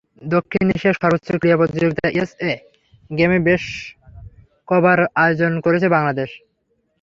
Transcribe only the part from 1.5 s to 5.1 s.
প্রতিযোগিতা SA games বেশ কবার